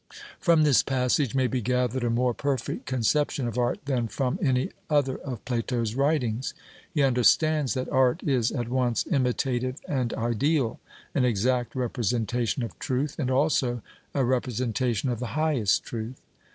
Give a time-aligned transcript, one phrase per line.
[0.39, 4.71] From this passage may be gathered a more perfect conception of art than from any
[4.89, 6.55] other of Plato's writings.
[6.91, 10.79] He understands that art is at once imitative and ideal,
[11.13, 13.83] an exact representation of truth, and also
[14.15, 16.19] a representation of the highest truth.